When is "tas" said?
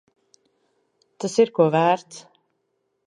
1.23-1.37